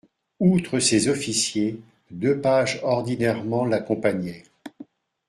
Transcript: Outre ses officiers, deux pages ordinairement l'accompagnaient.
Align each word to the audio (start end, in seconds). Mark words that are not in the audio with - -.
Outre 0.39 0.79
ses 0.79 1.09
officiers, 1.09 1.79
deux 2.09 2.41
pages 2.41 2.79
ordinairement 2.81 3.65
l'accompagnaient. 3.65 4.43